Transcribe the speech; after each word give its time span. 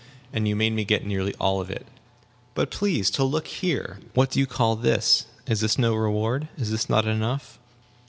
And 0.33 0.47
you 0.47 0.55
made 0.55 0.73
me 0.73 0.83
get 0.83 1.05
nearly 1.05 1.35
all 1.35 1.61
of 1.61 1.69
it. 1.69 1.85
But 2.55 2.71
please 2.71 3.11
to 3.11 3.23
look 3.23 3.45
here. 3.45 3.99
What 4.15 4.31
do 4.31 4.39
you 4.39 4.47
call 4.47 4.75
this? 4.75 5.27
Is 5.45 5.59
this 5.61 5.77
no 5.77 5.93
reward? 5.93 6.47
Is 6.57 6.71
this 6.71 6.89
not 6.89 7.05
enough? 7.07 7.59